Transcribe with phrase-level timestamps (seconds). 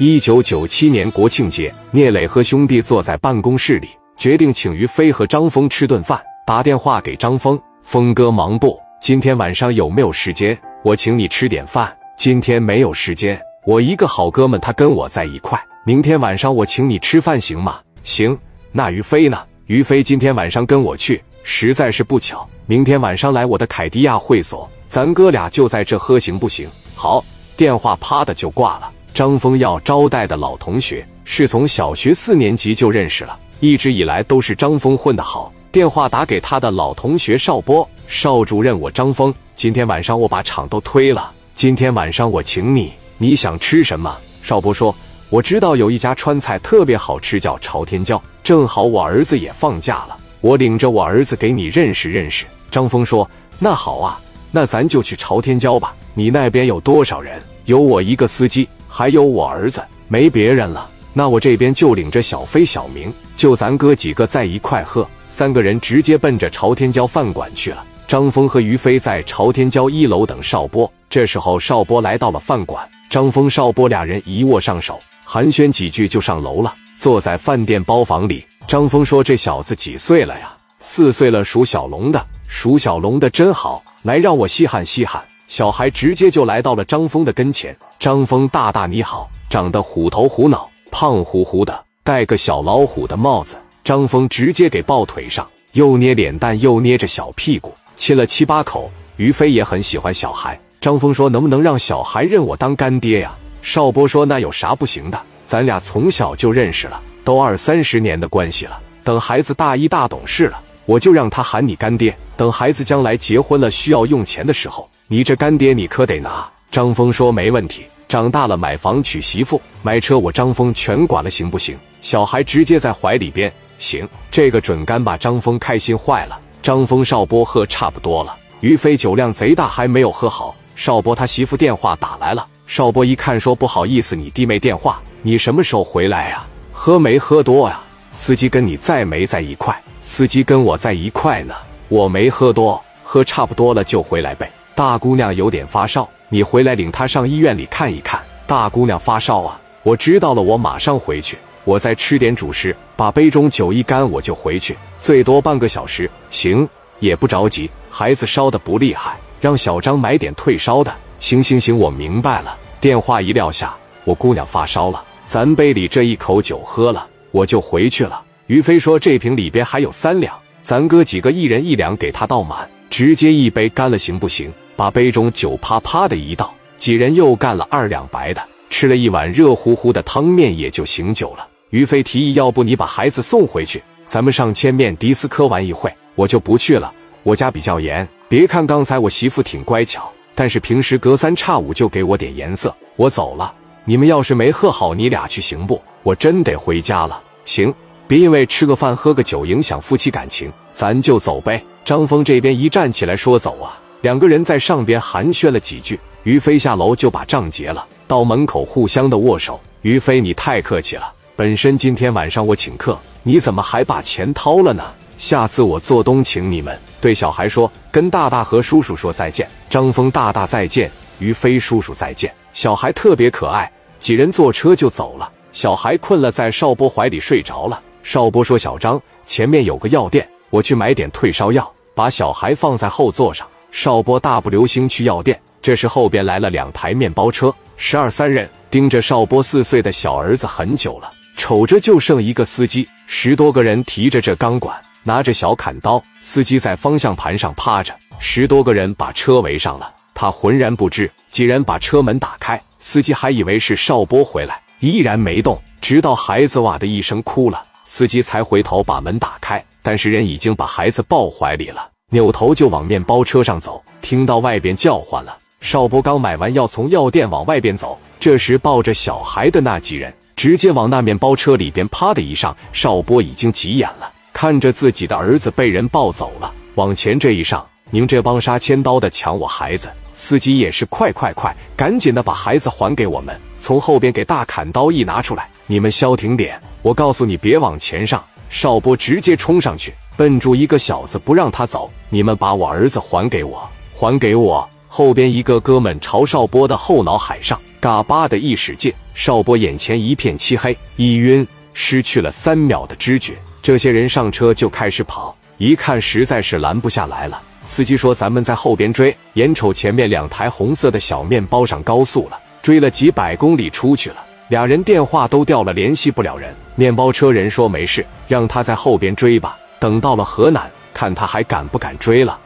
[0.00, 6.20] 一九九七年国庆节，聂磊和兄弟坐在办公室里，决定请于飞和张峰吃顿饭。
[6.44, 8.76] 打电话给张峰：“峰哥忙不？
[9.00, 10.58] 今天晚上有没有时间？
[10.82, 11.96] 我请你吃点饭。
[12.18, 15.56] ”“今天没有时间，我一个好哥们，他跟我在一块。
[15.86, 18.36] 明天晚上我请你吃饭，行吗？”“行。
[18.72, 21.22] ”“那于飞呢？”“于飞今天晚上跟我去。
[21.44, 27.24] 实在是不巧，明天晚上来我的凯迪亚会所，咱哥俩就在这喝，行不行？”“好。”
[27.56, 28.90] 电话啪的就挂了。
[29.14, 35.52] 张峰要招待的老同学是从小学四年级就认识了，一直以来都是张峰混得好。
[35.70, 44.12] 电话打给他的老同学邵波，邵主任，我张峰，今天晚上我把厂都推了，今天晚上我请你，你想吃什么？
[44.42, 44.92] 邵波说，
[45.30, 52.46] 我知道有一家川菜特别好吃，叫朝天椒，正好我儿子也放假了，我领着我儿子给你认识认识。
[52.68, 53.28] 张峰说，
[53.60, 55.94] 那好啊，那咱就去朝天椒吧。
[56.14, 57.40] 你那边有多少人？
[57.66, 58.68] 有我一个司机。
[58.96, 60.88] 还有我儿子，没别人了。
[61.12, 65.04] 那我这边就领着小飞、小明，就咱哥几个在一块喝。
[65.26, 67.84] 三个人直接奔着朝天椒饭馆去了。
[68.06, 70.88] 张峰和于飞在朝天椒一楼等邵波。
[71.10, 76.72] 这时候邵波来到了饭馆，张峰、邵波俩人一握上手，寒暄几句就上楼了。
[76.96, 80.54] 坐在饭店包房里，张峰说：“这小子几岁了呀？
[80.78, 83.82] 四岁了，属小龙的，属小龙的真好。
[84.02, 85.20] 来，让我稀罕稀罕。”
[85.56, 87.76] 小孩直接就来到了张峰的跟前。
[88.00, 93.56] 张峰大大你好，长得虎头虎脑，胖乎乎的，戴个小老虎的帽子。
[93.84, 98.90] 张峰直接给抱腿上，又捏脸蛋，又捏着小屁股，亲了七八口。
[99.16, 100.58] 于飞也很喜欢小孩。
[100.80, 105.22] 张峰说：“能不能让小孩认我当干爹呀？”邵波说：“那有啥不行的？
[105.46, 108.80] 咱俩从小就认识了，都二三十年的关系了。
[109.04, 112.12] 等孩子大一大懂事了，我就让他喊你干爹。
[112.36, 116.44] 等孩子将来结婚了需要用钱的时候。”你这干爹，你可得拿。
[116.72, 117.86] 张峰说没问题。
[118.08, 121.78] 长大了买房娶媳妇买车，我张峰全管了，行不行？
[122.02, 124.08] 小孩直接在怀里边，行。
[124.28, 126.36] 这个准干把张峰开心坏了。
[126.64, 130.52] 张峰、少波喝差不多了，于飞酒量贼大，还没有喝好。
[130.74, 136.44] 少波他媳妇电话打来了，少波一看说不好意思，你弟妹电话，你什么时候回来呀？
[136.72, 137.80] 喝没喝多呀？
[138.10, 139.80] 司机跟你在没在一块？
[140.02, 141.54] 司机跟我在一块呢，
[141.88, 144.50] 我没喝多，喝差不多了就回来呗。
[144.74, 148.20] 大姑娘有点发烧，你回来领她上医院里看一看。
[148.44, 151.38] 大姑娘发烧啊，我知道了，我马上回去。
[151.62, 156.10] 我再吃点主食，把杯中酒一干，我就回去，最多半个小时。
[156.30, 156.68] 行，
[156.98, 157.70] 也不着急。
[157.88, 160.92] 孩子烧的不厉害，让小张买点退烧的。
[161.20, 162.58] 行行行，我明白了。
[162.80, 163.74] 电话一撂下，
[164.04, 168.20] 我姑娘发烧了，咱杯里这一口酒喝了，我就回去了。
[168.48, 181.46] 于飞说：“这瓶里边还有三两，咱哥几个一人一两，给他倒满，直接一杯干了，行不行？”把杯中酒啪啪的一倒，几人又干了二两白的，吃了一碗热乎乎的汤面，也就醒酒了。
[181.70, 186.92] 于飞提议，要不你把孩子送回去，咱们上千面迪斯科玩一会，我就不去了。
[187.22, 192.74] 我家比较严，别看刚才我媳妇挺乖巧，但是平时隔三差五就给我点颜色。
[192.96, 193.54] 我走了，
[193.84, 195.80] 你们要是没喝好，你俩去行不？
[196.02, 197.22] 我真得回家了。
[197.44, 197.72] 行，
[198.06, 201.62] 别因为吃个饭喝个酒影响夫妻感情，咱就走呗。
[201.84, 203.78] 张峰这边一站起来说走啊。
[204.04, 209.58] 两个人在上边寒暄了几句，于飞下楼就把账结了，到门口互相的握手。
[209.80, 214.84] 于飞，你太客气了，本身今天晚上我请客，你怎么还把钱掏了呢？
[215.16, 216.78] 下次我做东请你们。
[217.00, 219.48] 对小孩说，跟大大和叔叔说再见。
[219.70, 222.30] 张峰大大再见，于飞叔叔再见。
[222.52, 225.32] 小孩特别可爱，几人坐车就走了。
[225.50, 227.80] 小孩困了，在邵波怀里睡着了。
[228.02, 233.48] 邵波说：“小张，前面有个药店，我去买点退烧药。”把小孩放在后座上。
[233.74, 251.10] 邵波大步流星去药店，这时后边来了两台面包车，十二三人盯着邵波四岁的小儿子很久了，瞅着就剩一个司机，十多个人提着这钢管，拿着小砍刀，司机在方向盘上趴着，十多个人把车围上了，他浑然不知。
[251.32, 261.90] 几人把车门打开，司机还以为是邵波回来，依然没动，直到孩子哇的一声哭了，司机才回头把门打开，但是人已经把孩子抱怀里了。
[262.14, 265.36] 扭头就往面包车上走，听到外边叫唤了。
[265.60, 272.56] 邵波刚买完药，从药店往外边走，这时抱着小孩的那几人直接往那面包车里边啪的一上。
[272.72, 279.90] 邵波已经急眼了，看着自己的儿子被人抱走了，往前这一上，你们这帮杀千刀的抢我孩子！
[280.14, 283.36] 司机也是快快快，赶紧的把孩子还给我们！
[283.58, 286.60] 从后边给大砍刀一拿出来，你们消停点！
[286.80, 288.24] 我告诉你，别往前上！
[288.50, 289.92] 邵波直接冲上去。
[290.16, 294.68] 笨住一个小子不让他走，你们把我儿子还给我，还给我！
[294.86, 303.34] 后边一个哥们朝邵波的后脑海上嘎巴的一使劲，邵波眼前一片漆黑，一晕，失去了三秒的知觉。
[303.60, 307.42] 这些人上车就开始跑，一看实在是拦不下来了。
[307.64, 314.16] 司机说：“咱们在后边追。”眼瞅前面两台红色的小面包上高速了，追了几百公里出去了，
[314.48, 316.54] 俩人电话都掉了，联系不了人。
[316.76, 322.38] 面包车人说：“没事，让他在后边追吧。”等到了河南，看他还敢不敢追了。